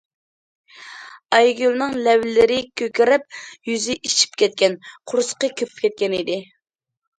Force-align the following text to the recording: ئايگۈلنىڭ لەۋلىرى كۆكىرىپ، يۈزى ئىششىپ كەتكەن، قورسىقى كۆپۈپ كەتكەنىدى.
ئايگۈلنىڭ 1.35 1.93
لەۋلىرى 2.07 2.57
كۆكىرىپ، 2.83 3.29
يۈزى 3.73 3.99
ئىششىپ 4.01 4.41
كەتكەن، 4.45 4.81
قورسىقى 5.15 5.53
كۆپۈپ 5.63 5.87
كەتكەنىدى. 5.87 6.43